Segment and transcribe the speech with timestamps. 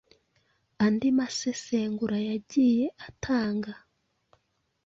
[0.85, 3.73] Andi masesengura yagiye atanga